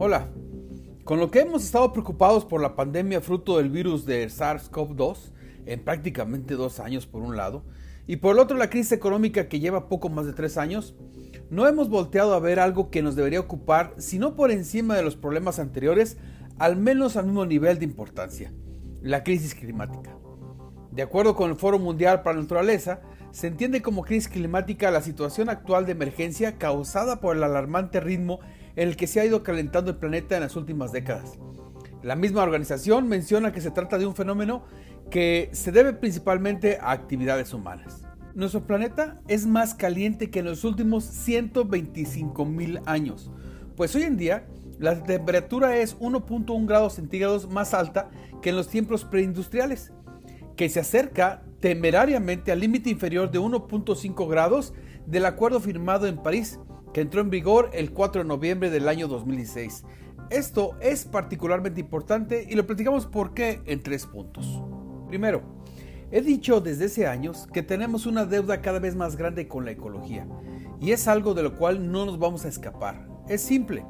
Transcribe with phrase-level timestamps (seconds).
[0.00, 0.28] Hola.
[1.02, 5.32] Con lo que hemos estado preocupados por la pandemia fruto del virus de SARS-CoV-2
[5.66, 7.64] en prácticamente dos años por un lado,
[8.06, 10.94] y por el otro la crisis económica que lleva poco más de tres años,
[11.50, 15.02] no hemos volteado a ver algo que nos debería ocupar, si no por encima de
[15.02, 16.16] los problemas anteriores,
[16.60, 18.52] al menos al mismo nivel de importancia,
[19.02, 20.16] la crisis climática.
[20.92, 23.00] De acuerdo con el Foro Mundial para la Naturaleza,
[23.32, 28.38] se entiende como crisis climática la situación actual de emergencia causada por el alarmante ritmo
[28.78, 31.36] en el que se ha ido calentando el planeta en las últimas décadas.
[32.04, 34.62] La misma organización menciona que se trata de un fenómeno
[35.10, 38.04] que se debe principalmente a actividades humanas.
[38.36, 43.32] Nuestro planeta es más caliente que en los últimos 125 mil años,
[43.76, 44.46] pues hoy en día
[44.78, 48.10] la temperatura es 1.1 grados centígrados más alta
[48.42, 49.92] que en los tiempos preindustriales,
[50.54, 54.72] que se acerca temerariamente al límite inferior de 1.5 grados
[55.04, 56.60] del acuerdo firmado en París,
[56.92, 59.84] que entró en vigor el 4 de noviembre del año 2016.
[60.30, 64.62] Esto es particularmente importante y lo platicamos por qué en tres puntos.
[65.08, 65.42] Primero,
[66.10, 69.70] he dicho desde hace años que tenemos una deuda cada vez más grande con la
[69.70, 70.26] ecología
[70.80, 73.08] y es algo de lo cual no nos vamos a escapar.
[73.28, 73.84] Es simple.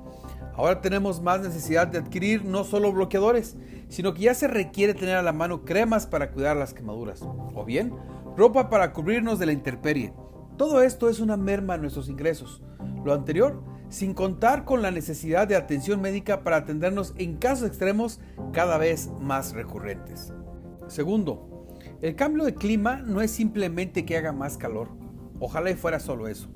[0.54, 3.56] Ahora tenemos más necesidad de adquirir no solo bloqueadores,
[3.88, 7.64] sino que ya se requiere tener a la mano cremas para cuidar las quemaduras, o
[7.64, 7.92] bien
[8.36, 10.12] ropa para cubrirnos de la intemperie.
[10.58, 12.60] Todo esto es una merma a nuestros ingresos.
[13.04, 18.18] Lo anterior, sin contar con la necesidad de atención médica para atendernos en casos extremos
[18.52, 20.32] cada vez más recurrentes.
[20.88, 21.68] Segundo,
[22.02, 24.88] el cambio de clima no es simplemente que haga más calor.
[25.38, 26.48] Ojalá y fuera solo eso.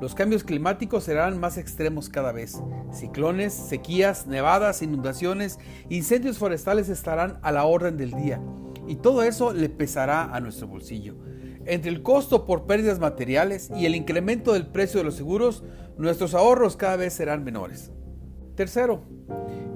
[0.00, 2.62] Los cambios climáticos serán más extremos cada vez.
[2.92, 8.40] Ciclones, sequías, nevadas, inundaciones, incendios forestales estarán a la orden del día.
[8.86, 11.16] Y todo eso le pesará a nuestro bolsillo.
[11.68, 15.62] Entre el costo por pérdidas materiales y el incremento del precio de los seguros,
[15.98, 17.92] nuestros ahorros cada vez serán menores.
[18.54, 19.02] Tercero,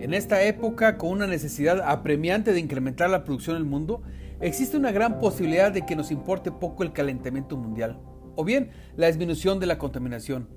[0.00, 4.00] en esta época con una necesidad apremiante de incrementar la producción en el mundo,
[4.40, 8.00] existe una gran posibilidad de que nos importe poco el calentamiento mundial
[8.36, 10.48] o bien la disminución de la contaminación.